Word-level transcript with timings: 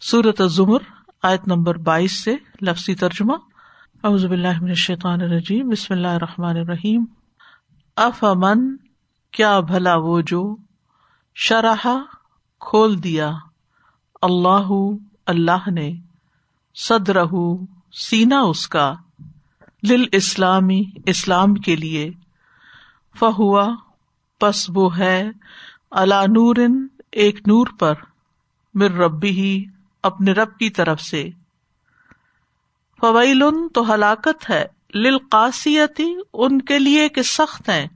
سورت 0.00 0.40
الزمر، 0.40 0.78
آیت 1.22 1.48
نمبر 1.48 1.74
بائیس 1.74 2.24
سے 2.24 2.36
لفظی 2.62 2.94
ترجمہ۔ 2.94 3.32
اعوذ 4.04 4.26
باللہ 4.26 4.60
من 4.62 4.68
الشیطان 4.68 5.20
الرجیم، 5.22 5.68
بسم 5.68 5.94
اللہ 5.94 6.08
الرحمن 6.08 6.56
الرحیم۔ 6.56 7.04
اف 7.96 8.24
امن 8.24 8.76
کیا 9.30 9.60
بھلا 9.60 9.96
وہ 9.96 10.20
جو 10.20 10.56
شرح 11.34 11.88
کھول 12.60 13.02
دیا۔ 13.02 13.32
اللہ 14.22 14.72
اللہ 15.26 15.70
نے 15.70 15.92
صدرہ 16.74 17.26
سینا 17.92 18.40
اس 18.40 18.68
کا۔ 18.68 18.94
لل 19.88 20.04
اسلامی 20.12 20.84
اسلام 21.06 21.54
کے 21.54 21.76
لیے۔ 21.76 22.10
فہوا، 23.18 23.68
پس 24.40 24.70
وہ 24.74 24.98
ہے۔ 24.98 25.30
اللہ 25.90 26.26
نور 26.28 26.56
ایک 27.12 27.48
نور 27.48 27.66
پر۔ 27.78 27.94
مر 28.74 28.90
ربی 28.90 29.30
ہی 29.30 29.79
اپنے 30.02 30.32
رب 30.32 30.58
کی 30.58 30.70
طرف 30.70 31.00
سے۔ 31.00 31.30
فویل 33.00 33.42
تو 33.74 33.94
ہلاکت 33.94 34.50
ہے۔ 34.50 34.64
للقاسیتی 34.94 36.14
ان 36.32 36.62
کے 36.62 36.78
لیے 36.78 37.08
کہ 37.08 37.22
سخت 37.22 37.68
ہیں۔ 37.68 37.86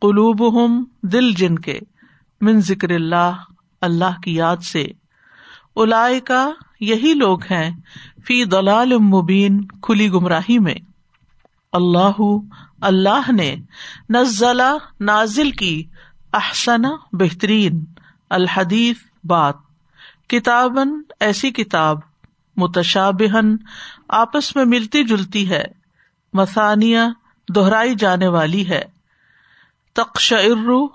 قلوب 0.00 0.64
ہم 0.64 0.84
دل 1.02 1.32
جن 1.32 1.58
کے۔ 1.58 1.80
من 2.40 2.60
ذکر 2.60 2.90
اللہ 2.90 3.36
اللہ 3.80 4.20
کی 4.20 4.34
یاد 4.34 4.56
سے۔ 4.56 4.86
الاائے 5.76 6.20
کا 6.20 6.50
یہی 6.80 7.14
لوگ 7.14 7.42
ہیں۔ 7.42 7.70
فی 8.26 8.44
دلال 8.44 8.98
مبین، 8.98 9.64
کھلی 9.64 10.10
گمراہی 10.10 10.58
میں۔ 10.58 10.74
اللہ 11.72 12.22
اللہ 12.80 13.30
نے 13.32 13.56
نزلہ، 14.10 14.76
نازل 15.00 15.50
کی۔ 15.50 15.84
احسن 16.32 16.82
بہترین۔ 17.12 17.84
الحدیث، 18.30 18.96
بات۔ 19.24 19.69
کتابن 20.30 20.88
ایسی 21.20 21.50
کتاب 21.50 21.98
متشابہن 22.56 23.56
آپس 24.08 24.56
میں 24.56 24.64
ملتی 24.64 25.04
جلتی 25.04 25.50
ہے 25.50 25.64
مسانیہ 26.32 26.98
دہرائی 27.54 27.94
جانے 27.94 28.28
والی 28.28 28.68
ہے۔ 28.68 28.82
تقشعر 29.94 30.86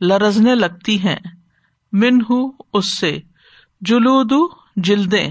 لرزنے 0.00 0.54
لگتی 0.54 1.04
ہیں 1.04 1.16
من 1.92 2.20
ہوں 2.20 2.52
اس 2.72 2.98
سے۔ 2.98 3.20
جلود 3.80 4.32
جلدیں۔ 4.76 5.30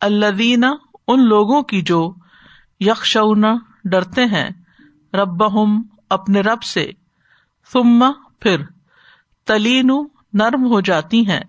الدینہ 0.00 0.66
ان 1.08 1.28
لوگوں 1.28 1.62
کی 1.62 1.82
جو 1.82 2.14
یکشونا 2.80 3.54
ڈرتے 3.84 4.24
ہیں 4.24 4.50
رب 5.14 5.44
اپنے 6.10 6.40
رب 6.40 6.62
سے۔ 6.62 6.90
ثم 7.72 8.04
پھر 8.40 8.56
تلین 9.46 9.90
نرم 10.32 10.64
ہو 10.64 10.80
جاتی 10.80 11.26
ہیں۔ 11.28 11.40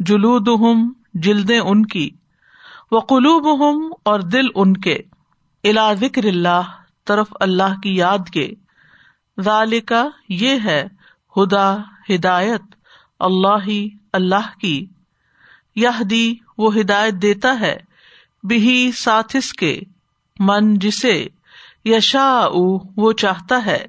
جلود 0.00 0.48
ہم 0.48 0.92
جلدیں 1.14 1.58
ان 1.58 1.86
کی 1.86 2.10
وہ 2.90 3.00
قلوب 3.00 3.64
ہم 3.64 3.92
اور 4.02 4.20
دل 4.20 4.46
ان 4.54 4.76
کے 4.76 4.98
الا 5.64 5.92
ذکر 5.92 6.24
اللہ، 6.24 6.62
طرف 7.04 7.28
اللہ 7.40 7.80
کی 7.82 7.96
یاد 7.96 8.30
کے۔ 8.32 8.54
ذالکا 9.40 10.08
یہ 10.28 10.58
ہے 10.64 10.88
ہدا، 11.36 11.76
ہدایت، 12.14 12.62
اللہ 13.18 13.66
ہی، 13.66 13.88
اللہ 14.12 14.60
کی۔ 14.60 14.86
یہ 15.76 16.02
دی 16.10 16.34
وہ 16.58 16.76
ہدایت 16.76 17.14
دیتا 17.14 17.60
ہے 17.60 17.76
بھی 18.42 18.92
ساتھس 18.92 19.52
کے، 19.52 19.80
من 20.38 20.78
جسے۔ 20.78 21.26
یشا 21.84 22.46
وہ 22.96 23.12
چاہتا 23.12 23.66
ہے 23.66 23.86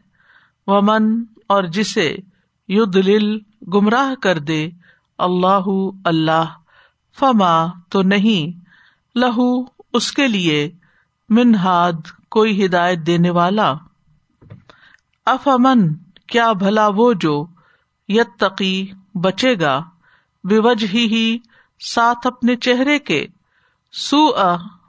وہ 0.67 0.81
من 0.83 1.23
اور 1.47 1.63
جسے 1.63 2.15
یو 2.67 2.85
دل 2.85 3.39
گمراہ 3.73 4.15
کر 4.21 4.39
دے۔ 4.39 4.69
اللہ 5.21 5.69
اللہ، 6.05 6.45
فما 7.19 7.65
تو 7.89 8.01
نہیں، 8.01 8.65
لہو 9.15 9.63
اس 9.93 10.11
کے 10.11 10.27
لیے 10.27 10.69
منہاد 11.29 11.93
کوئی 12.29 12.65
ہدایت 12.65 12.99
دینے 12.99 13.29
والا۔ 13.29 13.73
اف 15.25 15.47
امن 15.47 15.95
کیا 16.27 16.51
بھلا 16.51 16.87
وہ 16.95 17.13
جو 17.13 17.45
یتقی 18.07 18.87
بچے 19.15 19.59
گا 19.59 19.83
بے 20.43 20.59
وجہ 20.59 20.87
ہی 20.87 21.37
ساتھ 21.79 22.27
اپنے 22.27 22.55
چہرے 22.55 22.99
کے۔ 22.99 23.27
سو 23.91 24.29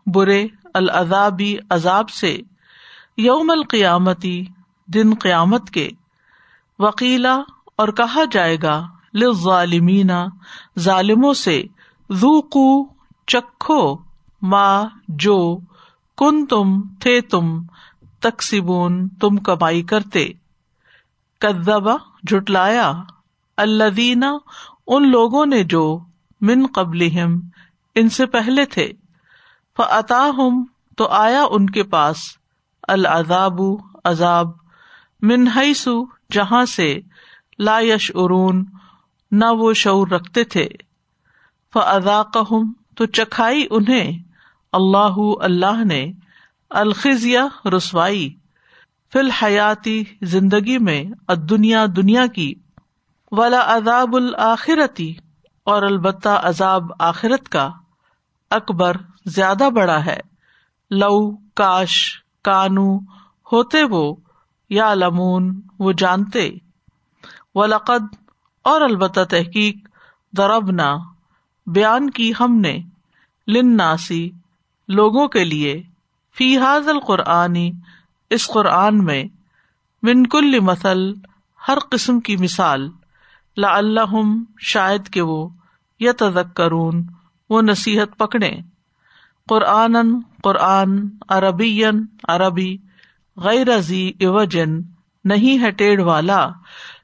برے 0.06 0.46
العذابی 0.74 1.56
عذاب 1.70 2.10
سے، 2.10 2.38
یوم 3.16 3.50
القیامتی 3.50 4.44
دن 4.86 5.14
قیامت 5.20 5.70
کے۔ 5.70 5.88
وکیلا 6.78 7.34
اور 7.76 7.88
کہا 7.88 8.22
جائے 8.30 8.56
گا 8.62 8.88
ظالمین 9.32 10.10
ظالموں 10.78 11.34
سے 11.34 11.62
ذوقو 12.12 12.84
چکھو 13.26 13.96
ماں 14.42 14.84
جو 15.08 15.58
کن 16.16 16.46
تم 16.46 16.80
تھے 17.00 17.20
تم 17.20 17.62
تقسیبون 18.20 19.08
تم 19.08 19.36
کمائی 19.36 19.82
کرتے۔ 19.82 20.28
کدبا 21.40 21.94
جٹلایا 22.22 22.92
اللہ 23.56 24.36
ان 24.86 25.10
لوگوں 25.10 25.46
نے 25.46 25.64
جو 25.64 25.98
من 26.40 26.66
قبل 26.74 27.08
ان 27.94 28.08
سے 28.08 28.26
پہلے 28.26 28.64
تھے۔ 28.64 28.92
فعطا 29.76 30.26
ہوں 30.26 30.64
تو 30.96 31.06
آیا 31.06 31.44
ان 31.50 31.70
کے 31.70 31.82
پاس 31.82 32.16
العذاب، 32.88 33.60
عذاب 34.04 34.48
منہسو 35.22 36.04
جہاں 36.32 36.64
سے 36.64 37.00
لا 37.58 37.80
یش 37.80 38.12
ارون 38.14 38.64
نہ 39.32 39.44
وہ 39.44 39.72
شعور 39.72 40.06
رکھتے 40.08 40.44
تھے۔ 40.44 40.68
فضاقہم 41.74 42.72
تو 42.96 43.06
چکھائی 43.06 43.66
انہیں۔ 43.70 44.22
اللہ 44.72 45.40
اللہ 45.40 45.84
نے 45.84 46.12
الخذیہ 46.70 47.68
رسوائی۔ 47.76 48.34
فی 49.12 49.18
الحیاتی، 49.18 50.04
زندگی 50.22 50.78
میں 50.78 51.04
دنیا 51.34 51.86
دنیا 51.96 52.26
کی۔ 52.26 52.54
ولا 53.30 53.76
عذاب 53.76 54.16
الآخرتی، 54.16 55.14
اور 55.64 55.82
البتہ 55.82 56.28
عذاب 56.28 56.82
آخرت 56.98 57.48
کا 57.48 57.70
اکبر 58.50 58.96
زیادہ 59.26 59.68
بڑا 59.74 60.04
ہے۔ 60.04 60.20
لو، 60.90 61.36
کاش، 61.36 62.22
کانو، 62.44 62.98
ہوتے 63.52 63.84
وہ 63.84 64.14
یا 64.70 64.94
لمون 64.94 65.60
وہ 65.78 65.92
جانتے۔ 65.92 66.50
و 67.54 67.66
لقد 67.66 68.21
اور 68.64 68.80
البتہ 68.80 69.24
تحقیق 69.30 69.88
دربنا 70.32 70.94
بیان 71.66 72.10
کی 72.10 72.32
ہم 72.40 72.56
نے 72.60 72.78
لن 73.48 73.76
ناسی 73.76 74.30
لوگوں 74.88 75.26
کے 75.28 75.44
لیے، 75.44 75.82
فی 76.36 76.56
حاض 76.58 76.88
القرآنی 76.88 77.70
اس 78.30 78.46
قرآن 78.46 79.04
میں، 79.04 79.24
من 80.02 80.26
کل 80.26 80.60
مسل 80.60 81.12
ہر 81.68 81.78
قسم 81.90 82.20
کی 82.20 82.36
مثال 82.36 82.88
لا 83.56 83.74
اللہ 83.76 84.14
شاید 84.60 85.08
کہ 85.10 85.20
وہ 85.20 85.48
یا 86.00 86.12
تذکرون 86.18 87.02
وہ 87.50 87.62
نصیحت 87.62 88.16
پکڑے 88.18 88.50
قرآن 89.48 89.96
قرآن 90.42 90.98
عربی 91.28 91.84
عربی، 92.28 92.76
غیر 93.36 93.68
ازی 93.68 94.08
اوجن 94.20 94.80
نہیں 95.24 95.62
ہے 95.62 95.70
ٹیڑھ 95.70 96.02
والا۔ 96.02 96.48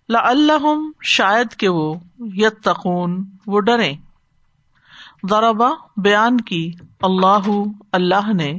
لا 0.09 0.19
اللہ 0.23 0.77
شاید 1.03 1.57
کہ 1.57 1.69
وہ 1.69 1.95
یتقون، 2.19 3.25
وہ 3.47 3.61
ڈرے 3.61 3.95
ضربا 5.31 5.71
بیان 5.97 6.41
کی 6.41 6.73
اللہ 7.01 7.49
اللہ 7.93 8.33
نے 8.33 8.59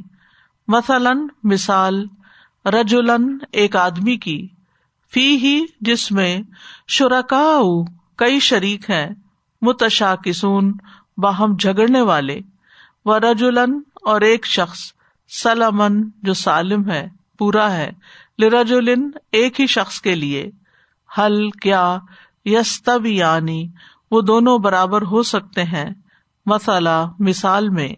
مثلاً 0.68 1.28
مثال 1.44 2.08
رجولن 2.66 3.38
ایک 3.52 3.76
آدمی 3.76 4.18
کی 4.18 4.48
فی 5.14 5.36
ہی 5.36 5.66
جس 5.82 6.12
میں 6.12 6.42
شرکا 6.88 7.60
کئی 8.16 8.40
شریک 8.40 8.90
ہیں 8.90 9.10
متشا 9.62 10.16
کسون 10.16 10.74
باہم 11.18 11.56
جھگڑنے 11.60 12.02
والے۔ 12.02 12.40
و 13.06 13.20
رجولن 13.20 13.80
اور 14.06 14.22
ایک 14.22 14.46
شخص 14.46 14.80
سلمن 15.42 16.10
جو 16.24 16.34
سالم 16.34 16.90
ہے، 16.90 17.08
پورا 17.38 17.72
ہے۔ 17.72 17.92
لرجولن 18.40 19.10
ایک 19.32 19.62
ہی 19.62 19.68
شخص 19.68 20.02
کے 20.02 20.16
لیے۔ 20.16 20.52
حل 21.18 21.50
کیا 21.50 21.98
یس 22.46 22.84
تب 22.84 23.06
یعنی 23.06 23.68
وہ 24.12 24.22
دونوں 24.22 24.60
برابر 24.60 25.02
ہو 25.02 25.24
سکتے 25.24 25.64
ہیں۔ 25.64 25.90
مسئلہ 26.46 27.06
مثال 27.20 27.70
میں، 27.70 27.90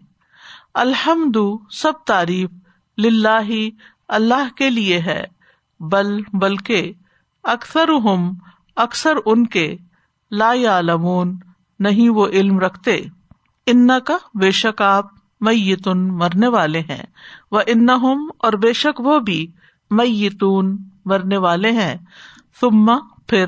الحمد 0.74 1.36
سب 1.70 1.92
تعریف 2.06 2.50
لاہ 2.98 3.50
اللہ 4.08 4.54
کے 4.56 4.70
لیے 4.70 5.00
ہے، 5.00 5.24
بل 5.80 6.20
بلکہ 6.32 6.92
اکثر 7.42 7.88
ہم 7.88 8.32
اکثر 8.76 9.14
ان 9.26 9.46
کے 9.46 9.76
لا 10.30 10.80
لمون 10.80 11.38
نہیں 11.80 12.08
وہ 12.08 12.26
علم 12.26 12.58
رکھتے۔ 12.58 13.02
ان 13.66 13.90
کا 14.04 14.16
بے 14.34 14.50
شک 14.50 14.82
آپ 14.82 15.06
میتون 15.40 16.08
مرنے 16.18 16.48
والے 16.48 16.80
ہیں 16.80 17.02
وہ 17.50 17.60
ان 17.66 17.88
اور 17.90 18.52
بے 18.52 18.72
شک 18.72 19.00
وہ 19.00 19.18
بھی 19.18 19.46
میتون 19.90 20.76
مرنے 21.04 21.36
والے 21.36 21.70
ہیں۔ 21.70 21.94
سما 22.60 22.96
پھر 23.26 23.44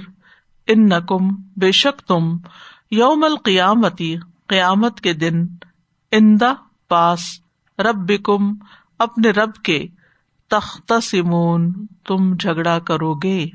ان 0.67 0.91
کم 1.09 1.29
بے 1.57 1.73
شک 1.73 2.09
تم 2.09 2.37
یوم 2.91 3.25
القیامتی 3.25 4.17
قیامت 4.47 5.01
کے 5.01 5.13
دن 5.13 5.47
اندا 6.13 6.53
پاس 6.89 7.21
رب 7.79 8.13
کم 8.25 8.55
اپنے 8.99 9.31
رب 9.31 9.55
کے 9.55 9.87
تخت 10.51 10.93
سمون 11.03 11.87
تم 12.07 12.35
جھگڑا 12.35 12.79
کرو 12.79 13.15
گے۔ 13.15 13.47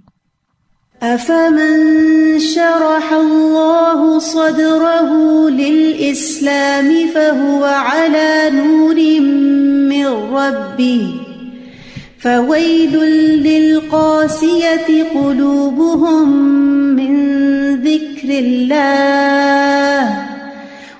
افمن 1.01 2.39
شرح 2.39 3.11
الله 3.11 4.19
صدره 4.19 5.19
للإسلام 5.49 6.89
فهو 7.13 7.63
على 7.63 8.49
نور 8.53 8.99
من 9.91 10.35
ربه 10.35 11.28
فويل 12.19 12.99
للقاسية 13.43 15.03
قلوبهم 15.15 16.29
من 16.95 17.15
ذكر 17.75 18.29
الله 18.29 20.27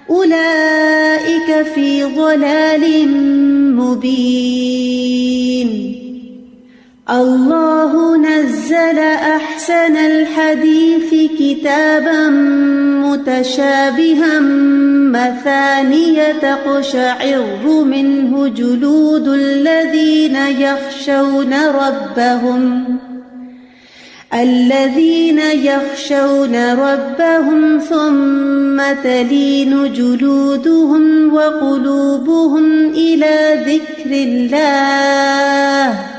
أولئك 0.10 1.66
في 1.76 2.04
ضلال 2.04 3.08
مبين 3.76 5.49
الله 7.12 8.18
نزل 8.18 9.00
أحسن 9.00 9.98
الحديث 9.98 11.32
كتابا 11.40 12.30
متشابها 13.06 14.40
مثانية 15.10 16.32
تقشعر 16.32 17.84
منه 17.84 18.48
جلود 18.48 19.28
الذين 19.28 20.36
يخشون 20.36 21.54
ربهم 21.54 22.86
الذين 24.34 25.40
يخشون 25.40 26.74
ربهم 26.74 27.80
ثم 27.80 29.02
تلين 29.04 29.94
جلودهم 29.94 31.34
وقلوبهم 31.34 32.90
إلى 32.90 33.64
ذكر 33.66 34.12
الله 34.12 36.19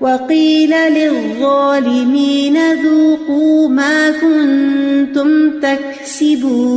وقيل 0.00 0.70
للظالمين 0.70 2.72
ذوقوا 2.72 3.68
ما 3.68 4.10
كنتم 4.10 5.60
تكسبون. 5.60 6.68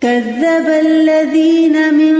كذب 0.00 0.68
الذين 0.86 1.94
من 1.94 2.16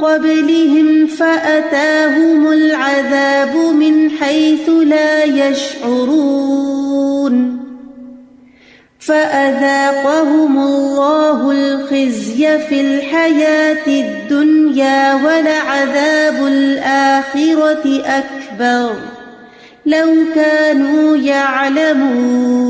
قبلهم 0.00 1.06
فأتاهم 1.06 2.52
العذاب 2.52 3.56
من 3.56 4.10
حيث 4.10 4.68
لا 4.68 5.24
يشعرون. 5.24 6.48
فأذاقهم 8.98 10.58
الله 10.58 11.50
الخزي 11.50 12.58
في 12.58 12.80
الحياة 12.80 13.86
الدنيا 13.86 15.14
ولعذاب 15.14 16.46
الآخرة 16.46 18.02
أكبر 18.04 18.90
لو 19.86 20.14
كانوا 20.34 21.16
يعلمون 21.16 22.68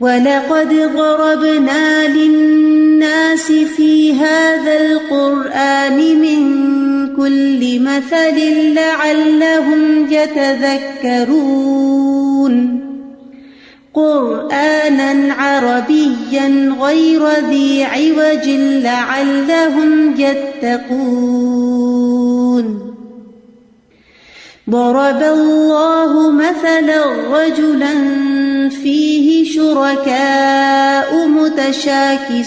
ولقد 0.00 0.68
ضربنا 0.96 2.08
للناس 2.08 3.52
في 3.52 4.14
هذا 4.14 4.76
القرآن 4.80 5.96
من 6.20 6.70
كل 7.16 7.80
مثل 7.80 8.36
لعلهم 8.74 10.06
يتذكرون 10.10 11.50
قرآنا 14.00 15.34
عربيا 15.34 16.76
غير 16.80 17.28
ذي 17.50 17.84
عوج 17.84 18.48
لعلهم 18.86 20.14
يتقون. 20.20 21.80
ضرب 24.70 25.22
الله 25.22 26.30
مثلا 26.30 27.04
رجلا 27.32 27.94
فيه 28.68 29.44
شركاء 29.54 31.28
متشاكسون. 31.28 32.40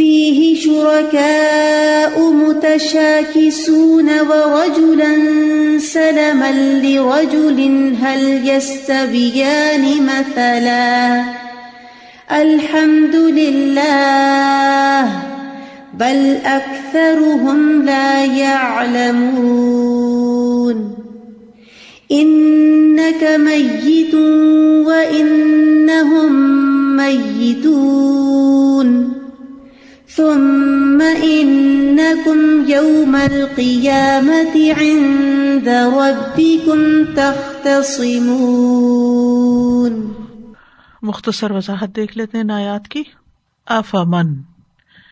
فيه 0.00 0.60
شركاء 0.60 2.32
متشاكسون 2.32 4.08
ورجلا 4.20 5.12
سلما 5.78 6.80
لرجل 6.82 7.94
هل 8.02 8.48
يستبيان 8.48 9.84
مثلا؟ 10.02 11.24
الحمد 12.32 13.14
لله، 13.14 15.04
بل 15.94 16.36
أكثرهم 16.44 17.82
لا 17.82 18.24
يعلمون. 18.24 19.60
إنك 22.12 23.22
ميت 23.22 24.14
وإنهم 24.86 26.32
ميتون. 26.96 27.99
ثم 30.20 31.02
إنكم 31.02 32.68
يوم 32.68 33.16
القيامة 33.16 34.74
عند 34.78 35.68
ربكم 35.68 37.04
تختصمون. 37.14 40.14
مختصر 41.02 41.52
وضاحت 41.52 41.96
دیکھ 41.96 42.18
لیتے 42.18 42.38
ہیں 42.38 42.54
آیات 42.54 42.88
کی. 42.88 43.02
افمن 43.66 44.34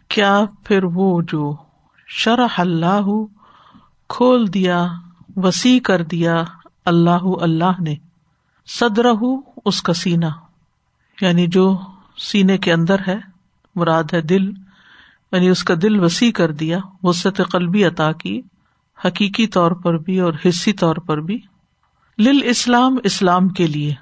کیا 0.09 0.45
پھر 0.65 0.85
وہ 0.85 1.21
جو 1.29 1.57
شرح 2.07 2.55
اللہ 2.59 3.25
کھول 4.09 4.55
دیا، 4.55 4.87
وسیع 5.37 5.81
کر 5.81 6.03
دیا 6.03 6.45
اللہ 6.85 7.25
اللہ 7.41 7.81
نے 7.81 7.95
صدر 8.67 9.07
اس 9.65 9.83
کا 9.83 9.93
سینا 9.93 10.31
یعنی 11.21 11.47
جو 11.47 11.79
سینے 12.19 12.59
کے 12.59 12.73
اندر 12.73 12.97
ہے، 13.07 13.19
مراد 13.77 14.05
ہے 14.13 14.21
دل 14.21 14.68
یعنی 15.33 15.49
اس 15.49 15.65
کا 15.65 15.75
دل 15.83 16.05
وسیع 16.05 16.33
کر 16.33 16.53
دیا 16.53 16.79
وسط 17.03 17.41
قلبی 17.53 17.85
عطا 17.85 18.13
کی، 18.13 18.41
حقیقی 19.05 19.47
طور 19.47 19.71
پر 19.71 19.99
بھی 19.99 20.21
اور 20.21 20.33
حصی 20.49 20.73
طور 20.73 20.97
پر 20.97 21.21
بھی۔ 21.21 21.39
لل 22.19 22.41
اسلام 22.45 22.97
اسلام 23.05 23.49
کے 23.49 23.67
لیے۔ 23.67 23.95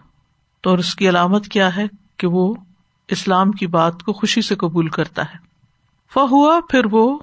تو 0.61 0.71
اور 0.71 0.79
اس 0.79 0.95
کی 0.95 1.09
علامت 1.09 1.49
کیا 1.49 1.77
ہے 1.77 1.87
کہ 2.17 2.27
وہ 2.27 2.55
اسلام 3.09 3.51
کی 3.51 3.67
بات 3.67 4.03
کو 4.03 4.13
خوشی 4.13 4.43
سے 4.43 4.55
قبول 4.55 4.89
کرتا 4.89 5.23
ہے۔ 5.23 5.39
فہوا 6.15 6.61
پھر 6.71 6.81
وہ 6.91 7.19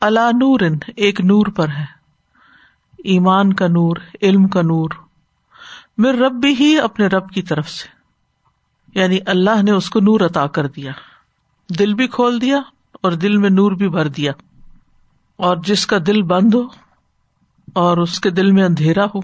اللہ 0.00 0.32
نور 0.32 0.60
ایک 0.96 1.20
نور 1.20 1.46
پر 1.46 1.68
ہے۔ 1.68 1.84
ایمان 2.98 3.52
کا 3.52 3.66
نور، 3.66 3.96
علم 4.22 4.48
کا 4.48 4.62
نور۔ 4.62 4.90
میر 5.98 6.14
رب 6.14 6.32
بھی 6.32 6.54
ہی 6.60 6.78
اپنے 6.78 7.06
رب 7.06 7.30
کی 7.30 7.42
طرف 7.42 7.68
سے۔ 7.68 7.88
یعنی 8.98 9.18
اللہ 9.26 9.62
نے 9.62 9.70
اس 9.70 9.90
کو 9.90 10.00
نور 10.00 10.20
عطا 10.20 10.46
کر 10.46 10.66
دیا۔ 10.66 10.92
دل 11.78 11.94
بھی 11.94 12.06
کھول 12.06 12.40
دیا 12.40 12.60
اور 13.00 13.12
دل 13.12 13.36
میں 13.36 13.50
نور 13.50 13.72
بھی 13.72 13.88
بھر 13.88 14.08
دیا۔ 14.08 14.32
اور 15.36 15.56
جس 15.56 15.86
کا 15.86 15.96
دل 16.06 16.22
بند 16.22 16.54
ہو 16.54 16.62
اور 17.74 17.98
اس 17.98 18.20
کے 18.20 18.30
دل 18.30 18.52
میں 18.52 18.62
اندھیرا 18.62 19.04
ہو، 19.04 19.20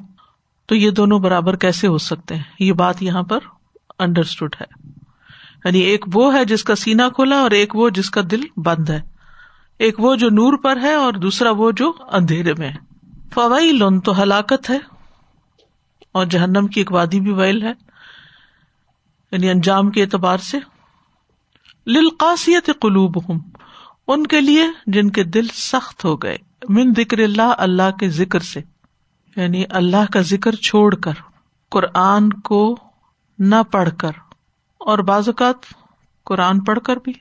تو 0.66 0.75
یہ 0.75 0.90
دونوں 0.90 1.18
برابر 1.18 1.56
کیسے 1.56 1.87
ہو 1.87 1.99
سکتے 1.99 2.35
ہیں؟ 2.35 2.42
یہ 2.61 2.73
بات 2.73 3.02
یہاں 3.02 3.23
پر 3.23 3.38
انڈرسٹوڈ 3.99 4.54
ہے۔ 4.61 4.88
یعنی 5.64 5.78
ایک 5.78 6.04
وہ 6.14 6.35
ہے 6.35 6.45
جس 6.45 6.64
کا 6.64 6.75
سینا 6.75 7.09
کھلا 7.09 7.37
اور 7.37 7.50
ایک 7.50 7.76
وہ 7.76 7.90
جس 7.90 8.11
کا 8.11 8.21
دل 8.30 8.40
بند 8.56 8.90
ہے۔ 8.90 9.00
ایک 9.78 10.00
وہ 10.00 10.16
جو 10.16 10.30
نور 10.30 10.59
پر 10.59 10.76
ہے 10.76 10.95
اور 10.95 11.12
دوسرا 11.12 11.50
وہ 11.50 11.71
جو 11.71 11.92
اندھیرے 12.12 12.54
میں 12.59 12.68
ہے۔ 12.68 13.11
فوائی 13.35 13.73
لون 13.73 14.00
تو 14.00 14.23
ہلاکت 14.23 14.71
ہے 14.71 14.78
اور 16.12 16.26
جہنم 16.26 16.66
کی 16.66 16.80
ایک 16.80 16.92
وادی 16.92 17.21
بھی 17.21 17.33
ویل 17.33 17.62
ہے۔ 17.62 17.73
یعنی 19.33 19.50
انجام 19.50 19.90
کے 19.90 20.02
اعتبار 20.02 20.38
سے۔ 20.38 20.59
للقاسیت 21.87 22.71
قلوب 22.80 23.18
ہوں 23.18 23.38
ان 24.06 24.26
کے 24.26 24.40
لیے 24.40 24.66
جن 24.86 25.10
کے 25.10 25.25
دل 25.25 25.46
سخت 25.48 26.04
ہو 26.04 26.16
گئے۔ 26.16 26.36
من 26.68 26.92
ذکر 26.96 27.18
اللہ 27.18 27.54
اللہ 27.58 27.90
کے 27.98 28.08
ذکر 28.08 28.40
سے۔ 28.40 28.60
یعنی 29.36 29.64
اللہ 29.70 30.12
کا 30.12 30.20
ذکر 30.20 30.54
چھوڑ 30.54 30.94
کر، 30.94 31.12
قرآن 31.70 32.32
کو 32.32 32.76
نہ 33.38 33.54
پڑھ 33.70 33.90
کر۔ 33.98 34.10
اور 34.78 34.98
بعض 34.98 35.28
اوقات 35.28 35.75
قرآن 36.25 36.60
پڑھ 36.60 36.80
کر 36.80 36.96
بھی۔ 36.96 37.12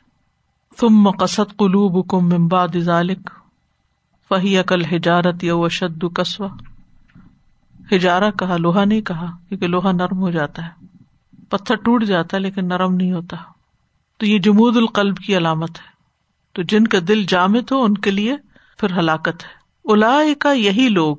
تم 0.79 0.89
مقصد 0.89 1.57
قلوب 1.57 2.09
کم 2.09 2.29
ممباد 2.29 2.67
ذالک 2.77 3.29
فہی 4.29 4.57
عقل 4.57 4.95
ہجارت 4.95 5.43
یا 5.43 5.55
وشد 5.55 6.03
کسوا 6.15 6.47
ہجارا 7.95 8.31
کہا، 8.31 8.57
لوہا 8.57 8.85
نہیں 8.85 9.01
کہا، 9.01 9.25
کیونکہ 9.49 9.67
لوہا 9.67 9.91
نرم 9.91 10.19
ہو 10.19 10.29
جاتا 10.29 10.65
ہے۔ 10.65 10.85
پتھر 11.49 11.75
ٹوٹ 11.75 12.03
جاتا 12.03 12.37
ہے، 12.37 12.41
لیکن 12.41 12.67
نرم 12.67 12.95
نہیں 12.95 13.11
ہوتا۔ 13.11 13.37
تو 14.17 14.25
یہ 14.25 14.39
جمود 14.39 14.77
القلب 14.77 15.17
کی 15.17 15.37
علامت 15.37 15.69
ہے۔ 15.69 15.94
تو 16.55 16.61
جن 16.61 16.87
کا 16.87 16.97
دل 17.07 17.23
جامد 17.23 17.71
ہو 17.71 17.83
ان 17.83 17.93
کے 17.93 18.11
لیے 18.11 18.35
پھر 18.79 18.99
ہلاکت 18.99 19.43
ہے۔ 19.43 19.65
الا 19.85 20.19
کا 20.39 20.51
یہی 20.51 20.89
لوگ 20.89 21.15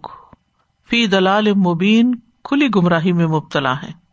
فی 0.91 1.07
دلال 1.07 1.53
مبین 1.53 2.15
کھلی 2.45 2.69
گمراہی 2.77 3.13
میں 3.13 3.27
مبتلا 3.27 3.83
ہے 3.83 4.07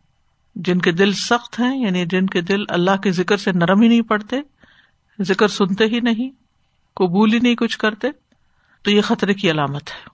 جن 0.54 0.78
کے 0.78 0.92
دل 0.92 1.12
سخت 1.12 1.60
ہیں 1.60 1.78
یعنی 1.78 2.04
جن 2.06 2.26
کے 2.26 2.40
دل 2.40 2.62
اللہ 2.68 2.96
کے 3.02 3.10
ذکر 3.10 3.36
سے 3.36 3.52
نرم 3.52 3.80
ہی 3.80 3.88
نہیں 3.88 4.02
پڑتے، 4.02 4.36
ذکر 5.22 5.48
سنتے 5.48 5.86
ہی 5.86 6.00
نہیں، 6.00 6.30
قبول 6.94 7.32
ہی 7.32 7.38
نہیں 7.38 7.54
کچھ 7.54 7.78
کرتے، 7.78 8.08
تو 8.82 8.90
یہ 8.90 9.00
خطرے 9.00 9.34
کی 9.34 9.50
علامت 9.50 9.90
ہے۔ 9.90 10.08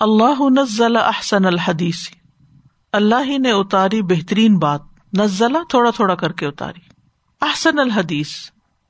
اللہ 0.00 0.60
نزل 0.60 0.96
احسن 0.96 1.46
الحدیث۔ 1.46 2.08
اللہ 2.92 3.24
ہی 3.24 3.38
نے 3.38 3.50
اتاری 3.50 4.02
بہترین 4.02 4.58
بات، 4.58 4.80
نزلہ 5.18 5.58
تھوڑا 5.68 5.90
تھوڑا 5.90 6.14
کر 6.14 6.32
کے 6.32 6.46
اتاری۔ 6.46 6.80
احسن 7.40 7.78
الحدیث، 7.78 8.28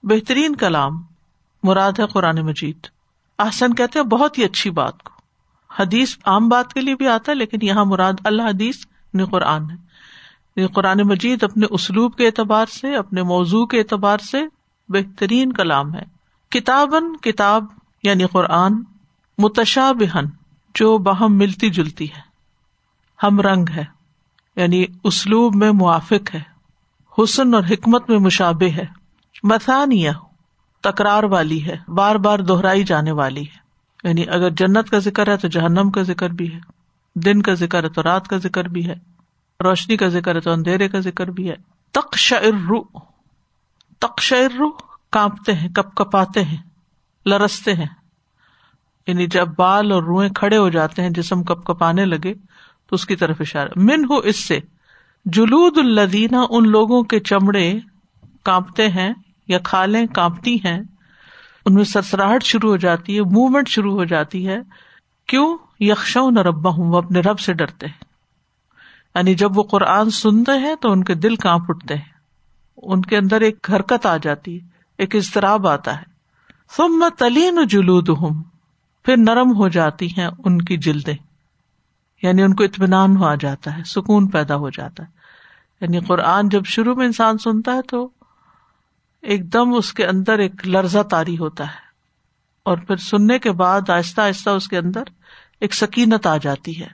بہترین 0.02 0.57
کلام۔ 0.57 1.17
مراد 1.62 1.92
ہے 1.98 2.06
قرآن 2.06 2.36
مجید۔ 2.36 2.86
احسن 3.38 3.74
کہتے 3.74 3.98
ہیں 3.98 4.06
بہت 4.06 4.38
ہی 4.38 4.44
اچھی 4.44 4.70
بات 4.70 5.02
کو۔ 5.02 5.12
حدیث 5.82 6.16
عام 6.24 6.48
بات 6.48 6.72
کے 6.72 6.80
لیے 6.80 6.94
بھی 6.94 7.08
آتا 7.08 7.32
ہے، 7.32 7.36
لیکن 7.36 7.58
یہاں 7.62 7.84
مراد 7.84 8.12
اللہ 8.24 8.42
حدیث 8.42 8.76
نے 9.14 9.24
قرآن 9.24 9.70
ہے۔ 9.70 9.88
قرآن 10.74 10.98
مجید 11.04 11.42
اپنے 11.42 11.66
اسلوب 11.70 12.16
کے 12.16 12.26
اعتبار 12.26 12.66
سے، 12.66 12.96
اپنے 12.96 13.22
موضوع 13.22 13.66
کے 13.66 13.78
اعتبار 13.78 14.18
سے 14.18 14.42
بہترین 14.88 15.52
کلام 15.52 15.94
ہے۔ 15.94 16.02
کتابن 16.50 17.16
کتاب 17.16 17.64
یعنی 18.02 18.26
قرآن 18.26 18.72
متشا 19.38 19.92
بہن 19.92 20.24
جو 20.74 20.98
باہم 20.98 21.38
ملتی 21.38 21.70
جلتی 21.70 22.10
ہے۔ 22.10 22.20
ہم 23.22 23.40
رنگ 23.40 23.64
ہے 23.76 23.84
یعنی 24.56 24.84
اسلوب 25.04 25.54
میں 25.54 25.70
موافق 25.70 26.34
ہے۔ 26.34 26.40
حسن 27.18 27.54
اور 27.54 27.62
حکمت 27.70 28.10
میں 28.10 28.18
مشابے 28.18 28.70
ہے۔ 28.70 28.86
مثانیہ 29.42 30.10
تکرار 30.80 31.23
والی 31.23 31.66
ہے، 31.66 31.76
بار 31.88 32.16
بار 32.16 32.38
دہرائی 32.38 32.85
جانے 32.85 33.12
والی 33.12 33.42
ہے۔ 33.42 33.68
یعنی 34.04 34.25
اگر 34.28 34.50
جنت 34.50 34.90
کا 34.90 34.99
ذکر 34.99 35.28
ہے 35.28 35.37
تو 35.37 35.49
جہنم 35.49 35.90
کا 35.90 36.02
ذکر 36.02 36.30
بھی 36.30 36.54
ہے، 36.54 36.58
دن 37.14 37.42
کا 37.42 37.54
ذکر 37.54 37.85
ہے 37.85 37.88
تو 37.88 38.02
رات 38.02 38.28
کا 38.28 38.37
ذکر 38.37 38.64
بھی 38.64 38.87
ہے، 38.87 38.94
روشنی 39.64 39.97
کا 39.97 40.08
ذکر 40.08 40.35
ہے 40.35 40.40
تو 40.40 40.52
اندھیرے 40.52 40.88
کا 40.88 41.00
ذکر 41.00 41.26
بھی 41.26 41.50
ہے۔ 41.50 41.54
تقشعر 41.92 42.75
تقشعر 43.99 44.62
کانپتے 45.11 45.52
ہیں، 45.52 45.68
کپ 45.68 45.97
کپاتے 45.97 46.44
ہیں، 46.44 46.56
لرستے 47.26 47.75
ہیں۔ 47.75 47.87
یعنی 49.06 49.26
جب 49.26 49.49
بال 49.56 49.92
اور 49.92 50.02
روئیں 50.02 50.30
کھڑے 50.30 50.56
ہو 50.56 50.68
جاتے 50.68 51.02
ہیں، 51.02 51.11
جسم 51.11 51.42
کپ 51.42 51.64
کپانے 51.64 52.04
لگے 52.04 52.35
تو 52.87 52.94
اس 52.94 53.06
کی 53.06 53.16
طرف 53.16 53.37
اشارہ۔ 53.40 53.68
من 53.76 54.04
ہو 54.04 54.16
اس 54.16 54.37
سے، 54.37 54.61
جلود 55.25 55.78
الدینہ 55.78 56.37
ان 56.50 56.68
لوگوں 56.68 57.02
کے 57.02 57.20
چمڑے 57.20 57.75
کانپتے 58.42 58.88
ہیں 58.88 59.12
یا 59.49 59.59
کھالیں، 59.59 60.07
کانپتی 60.07 60.57
ہیں، 60.57 60.81
ان 61.64 61.75
میں 61.75 61.85
سرسراہٹ 61.85 62.43
شروع 62.43 62.71
ہو 62.71 62.76
جاتی 62.76 63.17
ہے، 63.17 63.23
موومنٹ 63.23 63.69
شروع 63.69 63.93
ہو 63.93 64.05
جاتی 64.05 64.49
ہے۔ 64.49 64.59
کیوں؟ 65.26 65.59
یکشا 65.81 66.21
نہ 66.31 66.40
ربا 66.40 66.71
ہوں 66.71 66.93
وہ 66.93 66.99
اپنے 66.99 67.21
رب 67.21 67.38
سے 67.38 67.52
ڈرتے 67.52 67.87
ہیں۔ 67.87 68.05
یعنی 69.14 69.35
جب 69.35 69.59
وہ 69.59 69.62
قرآن 69.62 70.11
سنتے 70.11 70.59
ہیں 70.59 70.75
تو 70.75 70.93
ان 70.93 71.05
کے 71.05 71.14
دل 71.14 71.37
کانپ 71.37 71.64
اٹھتے 71.69 71.95
ہیں۔ 71.95 72.12
ان 72.76 73.02
کے 73.02 73.17
اندر 73.17 73.40
ایک 73.40 73.71
حرکت 73.71 74.07
آ 74.07 74.17
جاتی 74.17 74.61
ہے، 74.61 74.67
ایک 74.99 75.17
اضطراب 75.17 75.69
آتا 75.69 75.99
ہے۔ 75.99 76.02
سم 76.76 77.05
تلین 77.19 77.67
جلود 77.67 78.09
ہوں 78.09 78.43
پھر 79.05 79.17
نرم 79.17 79.57
ہو 79.57 79.69
جاتی 79.69 80.09
ہیں 80.19 80.28
ان 80.45 80.62
کی 80.62 80.76
جلدیں۔ 80.76 81.17
یعنی 82.23 82.43
ان 82.43 82.55
کو 82.55 82.64
اطمینان 82.64 83.17
ہو 83.17 83.25
آ 83.25 83.35
جاتا 83.35 83.76
ہے، 83.76 83.83
سکون 83.85 84.26
پیدا 84.26 84.57
ہو 84.57 84.71
جاتا 84.71 85.05
ہے۔ 85.05 85.09
یعنی 85.81 86.00
قرآن 86.00 86.49
جب 86.49 86.64
شروع 86.64 86.95
میں 86.95 87.07
انسان 87.07 87.38
سنتا 87.38 87.75
ہے 87.75 87.83
تو 87.83 88.11
ایک 89.28 89.52
دم 89.52 89.75
اس 89.75 89.92
کے 89.92 90.06
اندر 90.06 90.38
ایک 90.38 90.68
لرزہ 90.68 90.99
تاری 90.99 91.38
ہوتا 91.38 91.64
ہے 91.64 91.78
اور 92.64 92.78
پھر 92.78 92.97
سننے 92.97 93.38
کے 93.38 93.52
بعد 93.52 93.90
آہستہ 93.90 94.20
آہستہ 94.20 94.50
اس 94.50 94.68
کے 94.68 94.78
اندر 94.78 95.02
ایک 95.61 95.75
سکینت 95.75 96.26
آ 96.26 96.37
جاتی 96.37 96.80
ہے۔ 96.80 96.87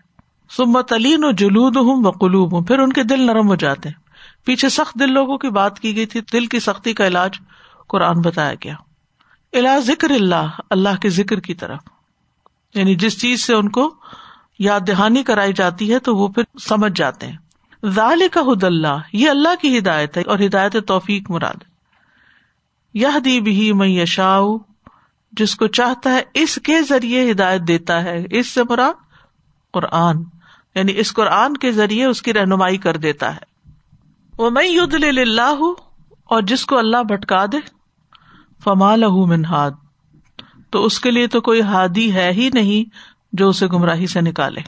سمت 0.56 0.92
علین 0.92 1.24
و 1.24 1.30
جلود 1.30 1.76
ہوں 1.76 2.04
و 2.04 2.10
قلوب 2.10 2.54
ہوں 2.54 2.64
پھر 2.64 2.78
ان 2.78 2.92
کے 2.92 3.02
دل 3.02 3.26
نرم 3.26 3.48
ہو 3.48 3.54
جاتے 3.54 3.88
ہیں۔ 3.88 4.00
پیچھے 4.44 4.68
سخت 4.68 4.94
دل 5.00 5.12
لوگوں 5.12 5.38
کی 5.38 5.48
بات 5.48 5.80
کی 5.80 5.96
گئی 5.96 6.06
تھی، 6.06 6.20
دل 6.32 6.46
کی 6.46 6.60
سختی 6.60 6.92
کا 6.92 7.06
علاج 7.06 7.30
قرآن 7.88 8.20
بتایا 8.20 8.54
گیا۔ 8.54 8.74
علاج 9.52 9.86
ذکر 9.86 10.10
اللہ 10.10 10.46
اللہ 10.70 11.00
کے 11.02 11.08
ذکر 11.08 11.40
کی 11.40 11.54
طرف۔ 11.54 11.80
یعنی 12.74 12.94
جس 12.94 13.20
چیز 13.20 13.44
سے 13.44 13.54
ان 13.54 13.68
کو 13.68 13.94
یاد 14.58 14.80
دہانی 14.86 15.22
کرائی 15.22 15.52
جاتی 15.52 15.94
ہے 15.94 15.98
تو 15.98 16.16
وہ 16.16 16.28
پھر 16.28 16.42
سمجھ 16.68 16.92
جاتے 16.94 17.26
ہیں۔ 17.26 17.36
ظال 17.86 18.22
کا 18.32 18.40
حد 18.40 18.64
اللہ 18.64 18.98
یہ 19.12 19.30
اللہ 19.30 19.62
کی 19.62 19.78
ہدایت 19.78 20.16
ہے 20.16 20.22
اور 20.22 20.38
ہدایت 20.38 20.76
توفیق 20.86 21.30
مراد۔ 21.30 21.73
یہ 22.94 23.18
دی 23.24 23.40
بھی 23.40 23.72
میں 23.72 23.88
یشا 23.88 24.40
جس 25.32 25.56
کو 25.56 25.66
چاہتا 25.66 26.10
ہے 26.10 26.22
اس 26.34 26.58
کے 26.62 26.82
ذریعے 26.82 27.30
ہدایت 27.30 27.60
دیتا 27.68 28.04
ہے۔ 28.04 28.26
اس 28.30 28.46
سے 28.46 28.60
مراد 28.70 28.92
قرآن 29.72 30.22
یعنی 30.74 30.92
اس 30.96 31.12
قرآن 31.12 31.56
کے 31.56 31.72
ذریعے 31.72 32.04
اس 32.04 32.22
کی 32.22 32.32
رہنمائی 32.32 32.78
کر 32.78 32.96
دیتا 32.96 33.36
ہے۔ 33.36 33.70
وہ 34.38 34.50
میں 34.50 34.66
ید 34.66 34.94
اللہ 34.94 35.56
اور 36.24 36.42
جس 36.42 36.66
کو 36.66 36.78
اللہ 36.78 37.02
بھٹکا 37.02 37.46
دے، 37.46 37.56
فما 38.64 38.96
لہ 38.96 39.10
منہاد 39.10 39.70
تو 40.70 40.84
اس 40.84 41.00
کے 41.00 41.10
لیے 41.10 41.26
تو 41.26 41.40
کوئی 41.40 41.60
ہادی 41.60 42.12
ہے 42.12 42.32
ہی 42.32 42.50
نہیں 42.54 42.90
جو 43.32 43.48
اسے 43.48 43.66
گمراہی 43.66 44.06
سے 44.06 44.20
نکالے۔ 44.20 44.60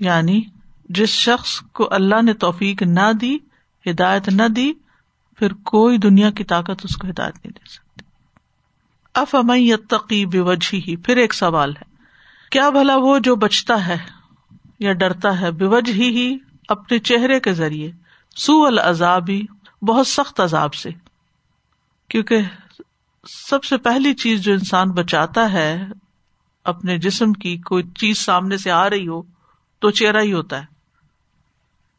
یعنی 0.00 0.40
جس 0.88 1.08
شخص 1.08 1.60
کو 1.60 1.88
اللہ 1.90 2.22
نے 2.22 2.32
توفیق 2.32 2.82
نہ 2.82 3.12
دی، 3.20 3.38
ہدایت 3.86 4.28
نہ 4.28 4.48
دی 4.48 4.72
پھر 5.38 5.52
کوئی 5.52 5.98
دنیا 5.98 6.30
کی 6.30 6.44
طاقت 6.44 6.80
اس 6.84 6.96
کو 6.96 7.08
ہدایت 7.08 7.34
نہیں 7.34 7.52
دے 7.52 7.70
سکتی۔ 7.70 8.04
اف 9.14 9.34
امئی 9.34 10.24
بے 10.24 10.38
ہی 10.72 10.96
پھر 10.96 11.16
ایک 11.16 11.34
سوال 11.34 11.76
ہے۔ 11.76 11.96
کیا 12.50 12.70
بھلا 12.70 12.96
وہ 12.96 13.18
جو 13.18 13.36
بچتا 13.36 13.86
ہے 13.86 13.96
یا 14.78 14.92
ڈرتا 14.92 15.40
ہے 15.40 15.50
بے 15.50 15.66
وجہ 15.66 15.92
ہی 15.92 16.38
اپنے 16.68 16.98
چہرے 16.98 17.40
کے 17.40 17.52
ذریعے 17.52 17.92
سو 18.36 18.66
العذابی 18.66 19.42
بہت 19.82 20.06
سخت 20.06 20.40
عذاب 20.40 20.74
سے؟ 20.74 20.90
کیونکہ 22.08 22.36
سب 23.50 23.64
سے 23.64 23.76
پہلی 23.76 24.14
چیز 24.14 24.40
جو 24.40 24.52
انسان 24.52 24.90
بچاتا 24.90 25.52
ہے، 25.52 25.84
اپنے 26.64 26.98
جسم 26.98 27.32
کی 27.32 27.56
کوئی 27.56 27.82
چیز 27.82 28.18
سامنے 28.18 28.56
سے 28.56 28.70
آ 28.70 28.90
رہی 28.90 29.08
ہو، 29.08 29.22
تو 29.78 29.90
چہرہ 29.90 30.20
ہی 30.20 30.32
ہوتا 30.32 30.62
ہے۔ 30.62 30.64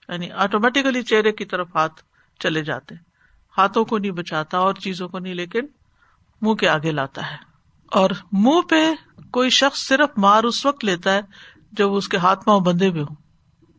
یعنی 0.09 0.31
آٹومیٹیکلی 0.31 1.01
چہرے 1.01 1.31
کی 1.31 1.45
طرف 1.45 1.75
ہاتھ 1.75 2.03
چلے 2.39 2.63
جاتے 2.63 3.06
ہاتھوں 3.57 3.85
کو 3.85 3.97
نہیں 3.97 4.11
بچاتا 4.11 4.57
اور 4.57 4.73
چیزوں 4.73 5.09
کو 5.09 5.19
نہیں، 5.19 5.33
لیکن 5.33 5.59
منہ 6.41 6.53
کے 6.53 6.67
آگے 6.67 6.91
لاتا 6.91 7.31
ہے۔ 7.31 7.35
اور 7.91 8.09
منہ 8.31 8.61
پہ 8.61 8.93
کوئی 9.31 9.49
شخص 9.49 9.87
صرف 9.87 10.09
مار 10.17 10.43
اس 10.43 10.65
وقت 10.65 10.85
لیتا 10.85 11.13
ہے 11.13 11.21
جب 11.71 11.93
اس 11.93 12.09
کے 12.09 12.17
ہاتھ 12.17 12.45
پاؤں 12.45 12.59
بندے 12.59 12.89
ہوئے 12.89 13.01
ہوں۔ 13.01 13.15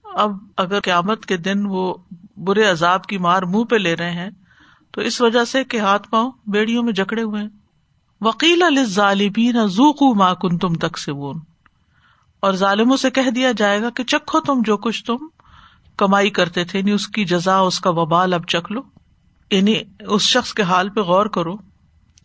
اب 0.05 0.31
اگر 0.57 0.81
قیامت 0.81 1.27
کے 1.27 1.37
دن 1.37 1.67
وہ 1.67 1.95
برے 2.37 2.65
عذاب 2.65 3.05
کی 3.05 3.19
مار 3.19 3.43
منہ 3.43 3.65
پہ 3.65 3.77
لے 3.77 3.97
رہے 3.97 4.11
ہیں، 4.11 4.31
تو 4.91 5.01
اس 5.01 5.21
وجہ 5.21 5.45
سے 5.45 5.65
کہ 5.65 5.81
ہاتھ 5.81 6.09
پاؤں 6.11 6.33
بیڑیوں 6.47 6.83
میں 6.83 6.93
جکڑے 6.93 7.23
ہوئے 7.23 7.43
ہیں۔ 7.43 7.49
وکیل 8.21 8.85
ظالبین 8.85 9.69
زوکو 9.69 10.15
ماں 10.15 10.35
کن 10.35 10.59
تم 10.59 10.75
تک 10.75 10.99
سے 10.99 11.13
اور 12.41 12.53
ظالموں 12.53 12.97
سے 12.97 13.11
کہہ 13.11 13.31
دیا 13.31 13.53
جائے 13.53 13.83
گا 13.83 13.91
کہ 13.91 14.05
چکھو 14.05 14.41
تم 14.41 14.63
جو 14.65 14.77
کچھ 14.77 15.05
تم 15.05 15.17
کمائی 15.97 16.31
کرتے 16.31 16.65
تھے 16.65 16.79
یعنی 16.79 16.91
اس 16.91 17.09
کی 17.09 17.25
جزا، 17.25 17.59
اس 17.59 17.81
کا 17.81 17.91
وبال 17.91 18.35
اب 18.35 18.47
چکھ 18.47 18.73
لو۔ 18.73 18.81
یعنی 19.51 19.75
اس 20.01 20.23
شخص 20.23 20.55
کے 20.55 20.63
حال 20.63 20.89
پہ 20.89 21.01
غور 21.01 21.27
کرو 21.27 21.55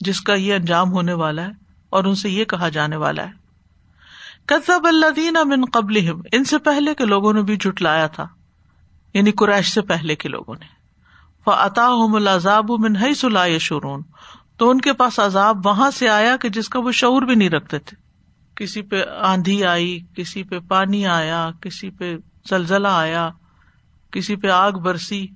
جس 0.02 0.22
کا 0.22 0.34
یہ 0.34 0.54
انجام 0.54 0.92
ہونے 0.92 1.14
والا 1.14 1.44
ہے 1.44 1.52
اور 1.90 2.04
ان 2.04 2.16
سے 2.16 2.30
یہ 2.30 2.46
کہا 2.46 2.70
جانے 2.70 2.96
والا 2.96 3.24
ہے۔ 3.24 3.32
کزب 4.46 4.88
اللہ 4.88 5.10
دین 5.16 5.38
امن 5.38 5.66
قبل 5.66 6.12
ان 6.32 6.44
سے 6.44 6.58
پہلے 6.58 6.96
کے 6.96 7.06
لوگوں 7.06 7.34
نے 7.34 7.42
بھی 7.42 7.58
جٹلایا 7.58 8.08
تھا 8.08 8.28
یعنی 9.14 9.32
قریش 9.32 9.74
سے 9.74 9.82
پہلے 9.82 10.16
کے 10.16 10.30
لوگوں 10.30 10.56
نے۔ 10.60 10.66
عطا 11.48 11.88
الزاب 11.88 12.72
منہ 12.80 13.14
سلا 13.14 13.58
شرون 13.58 14.02
تو 14.58 14.70
ان 14.70 14.82
کے 14.82 14.94
پاس 14.94 15.20
عذاب 15.20 15.66
وہاں 15.66 15.92
سے 15.92 16.10
آیا 16.10 16.38
کہ 16.38 16.50
جس 16.50 16.70
کا 16.70 16.80
وہ 16.80 16.92
شعور 16.92 17.22
بھی 17.22 17.36
نہیں 17.36 17.50
رکھتے 17.50 17.80
تھے۔ 17.80 17.98
کسی 18.56 18.82
پہ 18.82 19.04
آندھی 19.22 19.66
آئی، 19.66 20.00
کسی 20.16 20.44
پہ 20.44 20.60
پانی 20.60 21.08
آیا، 21.08 21.52
کسی 21.62 21.90
پہ 21.90 22.18
زلزلہ 22.50 22.88
آیا، 22.88 23.30
کسی 24.12 24.36
پہ 24.36 24.48
آگ 24.48 24.72
برسی۔ 24.72 25.28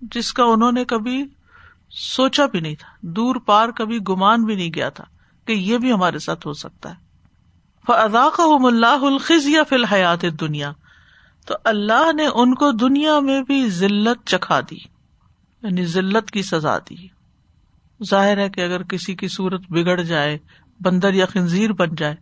جس 0.00 0.32
کا 0.32 0.44
انہوں 0.44 0.72
نے 0.72 0.84
کبھی 0.84 1.24
سوچا 1.90 2.46
بھی 2.46 2.60
نہیں 2.60 2.74
تھا، 2.74 2.88
دور 3.00 3.36
پار 3.36 3.68
کبھی 3.68 3.98
گمان 4.08 4.44
بھی 4.44 4.54
نہیں 4.54 4.70
گیا 4.74 4.88
تھا 4.88 5.04
کہ 5.46 5.52
یہ 5.52 5.78
بھی 5.78 5.92
ہمارے 5.92 6.18
ساتھ 6.18 6.46
ہو 6.46 6.52
سکتا 6.52 6.90
ہے۔ 6.90 7.08
فضا 7.86 8.28
کا 8.36 8.42
اللہ 8.66 8.86
الخذ 8.86 9.48
یا 9.48 9.62
فی 9.62 9.74
الحیات 9.74 10.22
دنیا 10.40 10.72
تو 11.46 11.54
اللہ 11.64 12.12
نے 12.12 12.26
ان 12.26 12.54
کو 12.54 12.70
دنیا 12.70 13.20
میں 13.20 13.42
بھی 13.42 13.70
ذلت 13.70 14.26
چکھا 14.26 14.60
دی 14.60 14.76
یعنی 15.62 15.84
ذلت 15.84 16.30
کی 16.30 16.42
سزا 16.42 16.78
دی۔ 16.78 17.06
ظاہر 18.10 18.38
ہے 18.38 18.48
کہ 18.48 18.60
اگر 18.60 18.82
کسی 18.82 19.14
کی 19.14 19.28
صورت 19.28 19.60
بگڑ 19.68 20.02
جائے، 20.02 20.38
بندر 20.80 21.14
یا 21.14 21.26
خنزیر 21.26 21.72
بن 21.72 21.94
جائے 21.94 22.14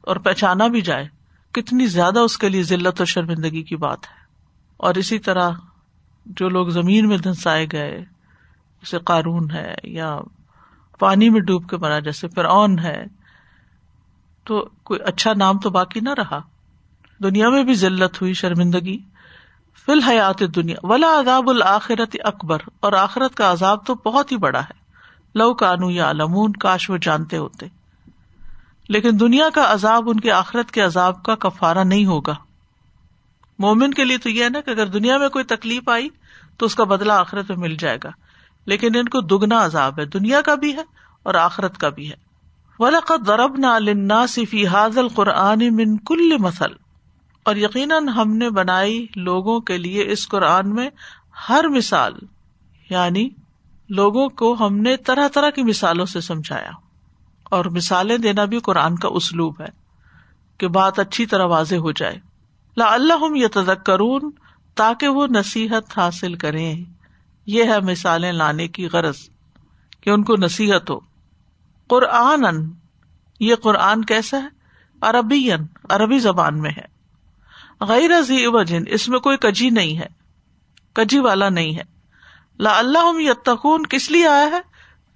اور 0.00 0.16
پہچانا 0.16 0.66
بھی 0.66 0.80
جائے، 0.80 1.08
کتنی 1.52 1.86
زیادہ 1.86 2.18
اس 2.18 2.38
کے 2.38 2.48
لیے 2.48 2.62
ذلت 2.62 2.98
اور 2.98 3.06
شرمندگی 3.06 3.62
کی 3.62 3.76
بات 3.76 3.98
ہے۔ 4.04 4.24
اور 4.76 4.94
اسی 4.94 5.18
طرح 5.18 5.50
جو 6.26 6.48
لوگ 6.48 6.66
زمین 6.66 7.08
میں 7.08 7.18
دھنسائے 7.18 7.66
گئے، 7.72 8.00
جیسے 8.82 8.98
قارون 8.98 9.50
ہے 9.50 9.74
یا 9.82 10.18
پانی 10.98 11.30
میں 11.30 11.40
ڈوب 11.40 11.68
کے 11.70 11.76
مرا، 11.76 11.98
جیسے 11.98 12.28
فرعون 12.28 12.78
ہے، 12.78 13.04
تو 14.44 14.68
کوئی 14.82 15.00
اچھا 15.04 15.32
نام 15.36 15.58
تو 15.58 15.70
باقی 15.70 16.00
نہ 16.00 16.10
رہا۔ 16.10 16.40
دنیا 17.22 17.48
میں 17.48 17.64
بھی 17.64 17.74
ذلت 17.74 18.22
ہوئی، 18.22 18.32
شرمندگی۔ 18.32 18.98
فی 19.86 19.92
الحیات 19.92 20.42
دنیا 20.54 20.76
ولا 20.82 21.20
عذاب 21.20 21.48
الآخرت 21.50 22.16
اکبر۔ 22.24 22.58
اور 22.80 22.92
آخرت 22.92 23.34
کا 23.34 23.52
عذاب 23.52 23.86
تو 23.86 23.94
بہت 23.94 24.32
ہی 24.32 24.36
بڑا 24.36 24.60
ہے۔ 24.60 24.84
لو 25.34 25.54
کانو 25.54 25.90
یا 25.90 26.10
علمون 26.10 26.52
کاش 26.52 26.90
وہ 26.90 26.96
جانتے 26.96 27.36
ہوتے۔ 27.36 27.66
لیکن 28.88 29.20
دنیا 29.20 29.50
کا 29.54 29.72
عذاب، 29.72 30.08
ان 30.08 30.20
کے 30.20 30.32
آخرت 30.32 30.70
کے 30.70 30.80
عذاب 30.80 31.22
کا 31.22 31.34
کفارہ 31.34 31.84
نہیں 31.84 32.06
ہوگا۔ 32.06 32.34
مومن 33.58 33.94
کے 33.94 34.04
لیے 34.04 34.18
تو 34.18 34.30
یہ 34.30 34.44
ہے 34.44 34.48
نا 34.48 34.60
کہ 34.60 34.70
اگر 34.70 34.86
دنیا 34.86 35.18
میں 35.18 35.28
کوئی 35.28 35.44
تکلیف 35.44 35.88
آئی 35.88 36.08
تو 36.58 36.66
اس 36.66 36.74
کا 36.74 36.84
بدلا 36.84 37.20
آخرت 37.20 37.50
میں 37.50 37.58
مل 37.58 37.76
جائے 37.76 37.98
گا۔ 38.04 38.10
لیکن 38.66 38.96
ان 38.96 39.08
کو 39.08 39.20
دگنا 39.20 39.64
عذاب 39.64 40.00
ہے۔ 40.00 40.04
دنیا 40.04 40.40
کا 40.40 40.54
بھی 40.54 40.76
ہے 40.76 40.82
اور 41.22 41.34
آخرت 41.34 41.78
کا 41.78 41.88
بھی 41.88 42.10
ہے۔ 42.10 42.16
ولقت 42.78 43.26
ضرب 43.26 43.56
نہ 43.94 44.26
صفی 44.28 44.66
حاضل 44.66 45.08
قرآن 45.08 45.76
من 45.76 45.96
کل 45.96 46.36
مسل 46.38 46.72
اور 47.42 47.56
یقیناً 47.56 48.08
ہم 48.08 48.36
نے 48.36 48.50
بنائی 48.50 49.06
لوگوں 49.16 49.60
کے 49.60 49.78
لیے 49.78 50.12
اس 50.12 50.28
قرآن 50.28 50.74
میں 50.74 50.90
ہر 51.48 51.68
مثال 51.68 52.12
یعنی 52.90 53.28
لوگوں 53.88 54.28
کو 54.28 54.56
ہم 54.60 54.76
نے 54.76 54.96
طرح 54.96 55.28
طرح 55.28 55.50
کی 55.50 55.62
مثالوں 55.62 56.06
سے 56.06 56.20
سمجھایا۔ 56.20 56.70
اور 57.44 57.64
مثالیں 57.64 58.18
دینا 58.18 58.44
بھی 58.44 58.58
قرآن 58.58 58.96
کا 58.96 59.08
اسلوب 59.08 59.60
ہے 59.60 59.66
کہ 60.58 60.68
بات 60.68 60.98
اچھی 60.98 61.26
طرح 61.26 61.44
واضح 61.44 61.74
ہو 61.74 61.92
جائے۔ 61.92 62.33
لا 62.76 62.92
اللہ 62.94 63.36
یہ 63.36 63.46
تذکرون 63.54 64.30
تاکہ 64.74 65.08
وہ 65.08 65.26
نصیحت 65.26 65.98
حاصل 65.98 66.34
کریں۔ 66.34 66.84
یہ 67.46 67.64
ہے 67.64 67.80
مثالیں 67.80 68.32
لانے 68.32 68.68
کی 68.68 68.86
غرض، 68.86 69.16
کہ 70.00 70.10
ان 70.10 70.24
کو 70.24 70.34
نصیحت 70.38 70.90
ہو۔ 70.90 71.00
قرآن 71.88 72.70
یہ 73.40 73.54
قرآن 73.54 74.04
کیسا 74.04 74.36
ہے؟ 74.42 74.48
عربی 75.00 75.50
عربی 75.88 76.18
زبان 76.18 76.60
میں 76.60 76.70
ہے۔ 76.70 76.94
غیر 77.80 78.10
وجن 78.46 78.82
اس 78.86 79.08
میں 79.08 79.18
کوئی 79.18 79.36
کجی 79.36 79.70
نہیں 79.70 79.98
ہے۔ 79.98 80.06
کجی 80.92 81.18
والا 81.18 81.48
نہیں 81.48 81.76
ہے۔ 81.76 81.82
لا 82.58 82.78
اللہ 82.78 83.20
یتقون، 83.20 83.86
کس 83.86 84.10
لیے 84.10 84.28
آیا 84.28 84.46
ہے؟ 84.46 84.60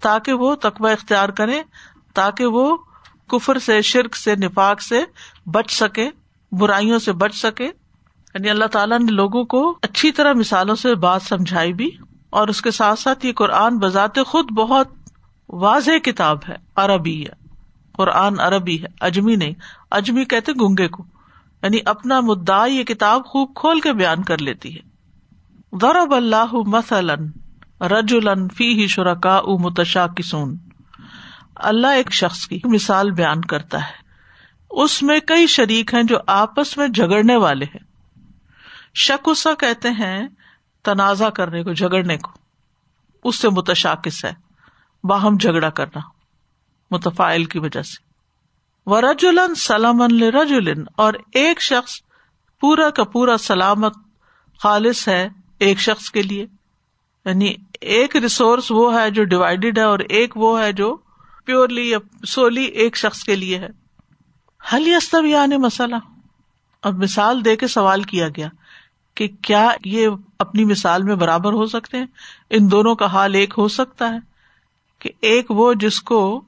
تاکہ 0.00 0.32
وہ 0.32 0.54
تقبہ 0.54 0.88
اختیار 0.88 1.28
کرے 1.28 1.62
تاکہ 2.14 2.46
وہ 2.46 2.76
کفر 3.28 3.58
سے، 3.58 3.82
شرک 3.82 4.16
سے، 4.16 4.34
نفاق 4.34 4.82
سے 4.82 5.04
بچ 5.46 5.70
سکے 5.70 6.10
برائیوں 6.52 6.98
سے 6.98 7.12
بچ 7.12 7.34
سکے۔ 7.34 7.64
یعنی 8.34 8.50
اللہ 8.50 8.64
تعالیٰ 8.64 8.98
نے 8.98 9.12
لوگوں 9.12 9.44
کو 9.44 9.78
اچھی 9.82 10.12
طرح 10.12 10.32
مثالوں 10.32 10.74
سے 10.74 10.94
بات 10.94 11.22
سمجھائی 11.22 11.72
بھی۔ 11.72 11.90
اور 12.30 12.48
اس 12.48 12.62
کے 12.62 12.70
ساتھ 12.70 12.98
ساتھ 12.98 13.26
یہ 13.26 13.32
قرآن 13.32 13.78
بذات 13.78 14.18
خود 14.26 14.52
بہت 14.52 14.88
واضح 15.48 15.98
کتاب 16.04 16.38
ہے، 16.48 16.56
عربی 16.76 17.22
ہے۔ 17.22 17.48
قرآن 17.92 18.40
عربی 18.40 18.82
ہے، 18.82 18.86
اجمی 19.00 19.36
نہیں۔ 19.36 19.52
اجمی 19.90 20.24
کہتے 20.24 20.52
گنگے 20.52 20.88
کو۔ 20.88 21.04
یعنی 21.62 21.78
اپنا 21.84 22.20
مدعا 22.20 22.66
یہ 22.66 22.84
کتاب 22.84 23.24
خوب 23.24 23.52
کھول 23.54 23.80
کے 23.80 23.92
بیان 23.92 24.22
کر 24.22 24.38
لیتی 24.38 24.76
ہے۔ 24.76 24.80
ضرب 25.80 26.14
اللہ 26.14 26.54
مثلاً 26.66 27.28
رج 27.80 28.14
فی 28.54 28.82
ہی 28.82 28.86
شرکا 28.86 29.40
متشا 29.58 30.06
کسون 30.06 30.56
اللہ 31.54 31.86
ایک 31.86 32.12
شخص 32.12 32.46
کی 32.46 32.58
مثال 32.64 33.10
بیان 33.10 33.40
کرتا 33.40 33.78
ہے۔ 33.78 34.07
اس 34.70 35.02
میں 35.02 35.20
کئی 35.20 35.46
شریک 35.46 35.94
ہیں 35.94 36.02
جو 36.02 36.18
آپس 36.26 36.76
میں 36.76 36.88
جھگڑنے 36.88 37.36
والے 37.36 37.64
ہیں۔ 37.64 37.88
شکسا 38.94 39.54
کہتے 39.54 39.88
ہیں 39.90 40.28
تنازع 40.84 41.28
کرنے 41.28 41.62
کو، 41.62 41.72
جھگڑنے 41.72 42.16
کو۔ 42.16 42.30
اس 43.24 43.36
سے 43.36 43.48
متشاکس 43.48 44.24
ہے۔ 44.24 44.32
باہم 45.04 45.36
جھگڑا 45.40 45.70
کرنا، 45.70 46.00
متفائل 46.90 47.44
کی 47.44 47.58
وجہ 47.58 47.82
سے۔ 47.82 48.08
و 48.86 49.00
رجولن 49.00 49.54
سلام 49.54 50.02
رجولن 50.02 50.84
اور 50.96 51.14
ایک 51.32 51.62
شخص 51.62 51.92
پورا 52.60 52.90
کا 52.90 53.04
پورا 53.04 53.38
سلامت 53.38 53.94
خالص 54.62 55.08
ہے 55.08 55.28
ایک 55.58 55.80
شخص 55.80 56.10
کے 56.10 56.22
لیے۔ 56.22 56.46
یعنی 57.24 57.54
ایک 57.80 58.16
ریسورس 58.16 58.70
وہ 58.70 59.00
ہے 59.00 59.10
جو 59.10 59.24
ڈیوائڈیڈ 59.24 59.78
ہے 59.78 59.82
اور 59.82 59.98
ایک 59.98 60.36
وہ 60.36 60.60
ہے 60.60 60.72
جو 60.72 60.96
پیورلی 61.44 61.90
یا 61.90 61.98
سولی 62.26 62.64
ایک 62.64 62.96
شخص 62.96 63.24
کے 63.24 63.36
لیے 63.36 63.58
ہے۔ 63.58 63.68
حل 64.72 64.88
یستب 64.88 65.24
یعنی 65.24 65.56
مسئلہ 65.56 65.96
اب 66.82 66.94
مثال 66.94 67.44
دے 67.44 67.56
کے 67.56 67.66
سوال 67.68 68.02
کیا 68.02 68.28
گیا 68.28 68.48
کہ 69.14 69.28
کیا 69.42 69.70
یہ 69.84 70.08
اپنی 70.38 70.64
مثال 70.64 71.02
میں 71.02 71.14
برابر 71.14 71.52
ہو 71.52 71.66
سکتے 71.66 71.98
ہیں؟ 71.98 72.06
ان 72.50 72.70
دونوں 72.70 72.94
کا 72.94 73.06
حال 73.06 73.34
ایک 73.34 73.54
ہو 73.58 73.68
سکتا 73.68 74.08
ہے 74.08 74.18
کہ 74.98 75.10
ایک 75.20 75.50
وہ 75.50 75.74
جس 75.74 76.00
کو 76.02 76.42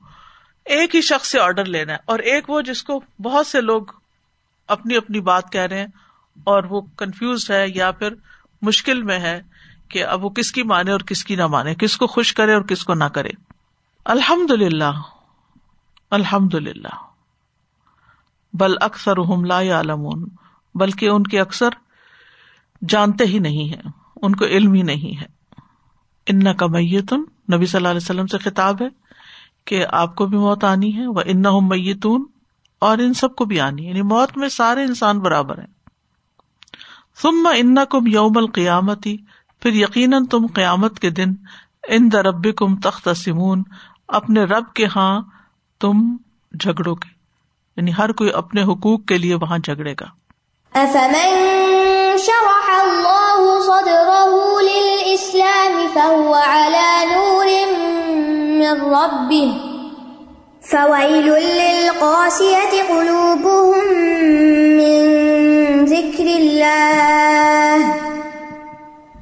ایک 0.64 0.96
ہی 0.96 1.00
شخص 1.00 1.30
سے 1.30 1.40
آرڈر 1.40 1.64
لینا 1.64 1.92
ہے 1.92 1.98
اور 2.04 2.18
ایک 2.18 2.50
وہ 2.50 2.61
جس 2.61 2.83
کو 2.83 3.00
بہت 3.22 3.46
سے 3.46 3.61
لوگ 3.61 3.83
اپنی 4.68 4.96
اپنی 4.96 5.20
بات 5.20 5.52
کہہ 5.52 5.61
رہے 5.61 5.78
ہیں 5.78 5.87
اور 6.44 6.64
وہ 6.64 6.80
کنفیوز 6.80 7.50
ہے 7.50 7.66
یا 7.74 7.90
پھر 7.90 8.14
مشکل 8.62 9.02
میں 9.02 9.18
ہے 9.18 9.42
کہ 9.88 10.04
اب 10.04 10.24
وہ 10.24 10.30
کس 10.30 10.52
کی 10.52 10.62
مانے 10.62 10.92
اور 10.92 11.00
کس 11.00 11.24
کی 11.24 11.37
نہ 11.37 11.46
مانے، 11.46 11.74
کس 11.74 11.96
کو 11.96 12.06
خوش 12.06 12.35
کرے 12.35 12.54
اور 12.54 12.62
کس 12.62 12.85
کو 12.85 12.94
نہ 12.94 13.04
کرے۔ 13.04 13.30
الحمد 14.04 14.50
للہ 14.50 14.92
الحمد 16.11 16.54
للہ 16.54 17.10
بل 18.52 18.74
اکثر 18.80 19.16
لا 19.46 19.60
عالمون 19.62 20.28
بلکہ 20.74 21.08
ان 21.08 21.22
کے 21.22 21.40
اکثر 21.40 21.68
جانتے 22.88 23.24
ہی 23.24 23.38
نہیں 23.38 23.72
ہے 23.72 23.80
ان 24.22 24.36
کو 24.36 24.44
علم 24.44 24.74
ہی 24.74 24.82
نہیں 24.82 25.20
ہے۔ 25.20 25.26
ان 26.26 26.56
کا 26.56 26.66
میتن 26.66 27.20
نبی 27.52 27.66
صلی 27.66 27.78
اللہ 27.78 27.88
علیہ 27.88 28.04
وسلم 28.04 28.26
سے 28.26 28.38
خطاب 28.38 28.82
ہے 28.82 28.88
کہ 29.64 29.86
آپ 29.88 30.16
کو 30.16 30.26
بھی 30.26 30.38
موت 30.38 30.64
آنی 30.64 30.96
ہے 30.96 31.06
وہ 31.06 31.20
ان 31.26 31.42
میتون، 31.68 32.24
اور 32.78 32.98
ان 32.98 33.14
سب 33.14 33.36
کو 33.36 33.44
بھی 33.44 33.60
آنی 33.60 33.84
ہے۔ 33.84 33.88
یعنی 33.88 34.02
موت 34.02 34.36
میں 34.36 34.48
سارے 34.48 34.82
انسان 34.82 35.18
برابر 35.18 35.58
ہیں۔ 35.58 35.66
تم 37.22 37.48
ان 37.56 37.76
کم 37.90 38.06
یوم 38.06 38.32
القیامتی 38.36 39.16
پھر 39.60 39.72
یقیناً 39.72 40.26
تم 40.26 40.46
قیامت 40.54 41.00
کے 41.00 41.10
دن 41.10 41.34
ان 41.88 42.08
درب 42.12 42.56
کم 42.56 42.76
تخت 42.76 43.08
سمون 43.16 43.62
اپنے 44.08 44.44
رب 44.44 44.72
کے 44.74 44.86
ہاں 44.96 45.20
تم 45.80 46.16
جھگڑو 46.60 46.94
گے۔ 46.94 47.19
یعنی 47.80 47.92
ہر 47.98 48.12
کوئی 48.12 48.30
اپنے 48.38 48.62
حقوق 48.62 49.04
کے 49.08 49.16
لیے 49.18 49.34
وہاں 49.34 49.58
جھگڑے 49.58 49.92
گا۔ 50.00 50.06
افمن 50.80 51.30
شرح 52.24 52.66
اللہ 52.72 53.38
صدره 53.66 54.32
للإسلام 54.66 55.78
فهو 55.94 56.34
على 56.40 56.90
نور 57.12 57.48
من 58.58 58.74
ربه 58.94 59.48
فويل 60.72 61.28
للقاسية 61.60 62.74
قلوبهم 62.90 63.78
من 64.80 64.94
ذكر 65.94 66.26
الله 66.42 67.78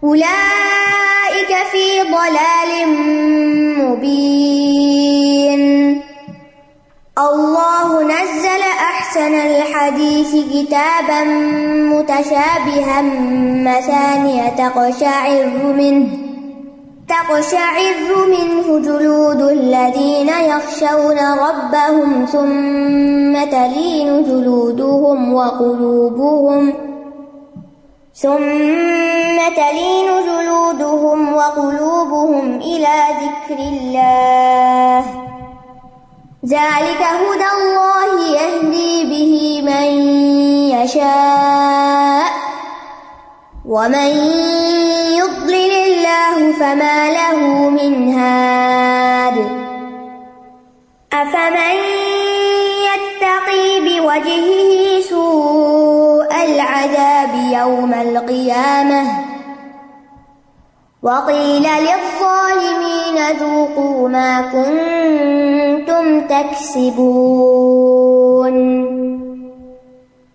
أولئك 0.04 1.52
في 1.70 1.86
ضلال 2.16 2.72
مبين 3.78 4.67
أحسن 9.18 9.34
الحديث 9.34 10.30
كتابا 10.30 11.24
متشابها 11.92 13.02
مثانية 13.68 14.48
تقشعر 14.48 15.46
منه 15.78 16.08
تقشعر 17.08 18.26
منه 18.28 18.78
جلود 18.78 19.40
الذين 19.40 20.28
يخشون 20.28 21.18
ربهم 21.18 22.26
ثم 22.26 23.44
تلين 23.50 24.22
جلودهم 24.22 25.34
وقلوبهم، 25.34 26.72
ثم 28.14 29.38
تلين 29.56 30.08
جلودهم 30.28 31.34
وقلوبهم 31.34 32.56
إلى 32.56 32.96
ذكر 33.22 33.58
الله. 33.58 35.27
ذلك 36.48 37.02
هدى 37.02 37.50
الله 37.60 38.26
يهدي 38.28 39.04
به 39.04 39.62
من 39.62 39.88
يشاء. 40.80 42.28
ومن 43.68 44.10
يضلل 45.16 45.72
الله 45.72 46.52
فما 46.52 47.10
له 47.10 47.68
من 47.68 48.14
هاد. 48.14 49.34
أفمن 51.12 51.76
يتقي 52.88 53.80
بوجهه 53.80 55.00
سوء 55.00 56.44
العذاب 56.44 57.30
يوم 57.52 57.94
القيامة؟ 57.94 59.27
وقيل 61.02 61.62
للظالمين 61.62 63.16
ذوقوا 63.40 64.08
ما 64.08 64.40
كنتم 64.40 66.20
تكسبون. 66.20 67.28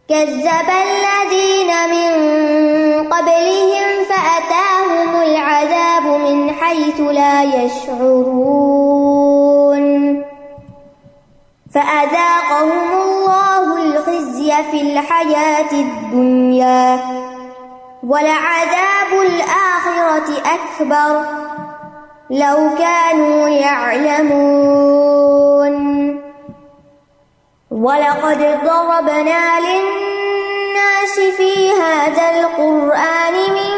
كذب 0.09 0.69
الذين 0.87 1.71
من 1.89 2.11
قبلهم 3.07 3.87
فأتاهم 4.09 5.21
العذاب 5.21 6.05
من 6.21 6.51
حيث 6.51 6.99
لا 7.01 7.43
يشعرون. 7.43 9.03
فأذاقهم 11.73 12.91
الله 13.01 13.77
الخزي 13.77 14.51
في 14.71 14.81
الحياة 14.81 15.71
الدنيا. 15.71 16.99
ولعذاب 18.07 19.11
الآخرة 19.21 20.29
أكبر 20.39 21.25
لو 22.29 22.69
كانوا 22.77 23.49
يعلمون. 23.49 24.93
ولقد 27.71 28.39
ضربنا 28.65 29.59
للناس 29.59 31.19
في 31.37 31.71
هذا 31.71 32.25
القرآن 32.39 33.33
من 33.33 33.73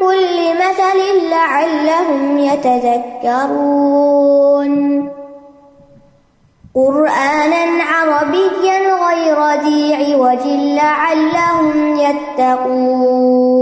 كل 0.00 0.54
مثل 0.54 0.98
لعلهم 1.30 2.38
يتذكرون. 2.38 3.92
قرآنا 6.74 7.84
عربيا 7.84 8.78
غير 9.06 9.38
ذي 9.64 9.94
عوج 9.94 10.44
لعلهم 10.80 11.96
يتقون. 11.96 13.52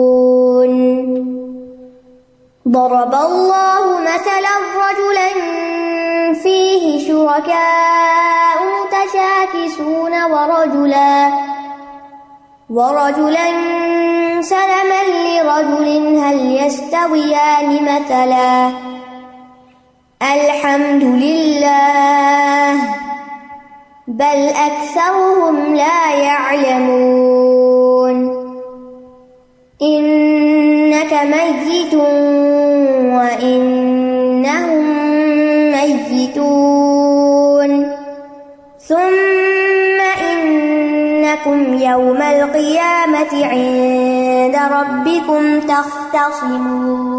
ضرب 2.68 3.14
الله 3.14 4.00
مثلا 4.00 4.54
رجلا 4.84 5.30
فيه 6.34 6.84
شركاء 7.08 8.56
متشاكسون 8.74 10.14
ورجلا 10.22 11.14
ورجلا 12.70 13.48
سلما 14.40 15.02
لرجل، 15.26 15.86
هل 16.18 16.38
يستويان 16.66 17.68
مثلا؟ 17.84 18.54
الحمد 20.22 21.02
لله 21.02 22.74
بل 24.08 24.48
أكثرهم 24.48 25.74
لا 25.74 26.12
يعلمون 26.12 27.70
إنك 29.82 31.12
ميت 31.12 31.94
وإنهم 33.16 34.80
ميتون 36.30 37.70
ثم 38.78 40.00
إنكم 40.30 41.74
يوم 41.74 42.22
القيامة 42.22 43.46
عند 43.46 44.56
ربكم 44.72 45.60
تختصمون 45.60 47.10